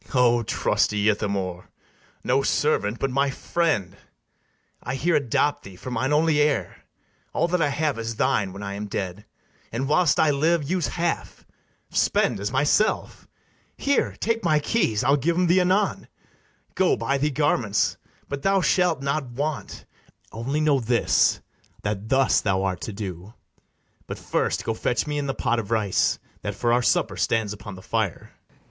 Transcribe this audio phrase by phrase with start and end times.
[0.05, 0.15] BARABAS.
[0.17, 1.69] O trusty Ithamore!
[2.23, 3.95] no servant, but my friend!
[4.81, 6.85] I here adopt thee for mine only heir:
[7.33, 9.25] All that I have is thine when I am dead;
[9.71, 11.45] And, whilst I live, use half;
[11.91, 13.27] spend as myself;
[13.77, 16.07] Here, take my keys, I'll give 'em thee anon;
[16.73, 17.97] Go buy thee garments;
[18.27, 19.85] but thou shalt not want:
[20.31, 21.41] Only know this,
[21.83, 23.35] that thus thou art to do
[24.07, 27.53] But first go fetch me in the pot of rice That for our supper stands
[27.53, 28.31] upon the fire.
[28.33, 28.57] ITHAMORE.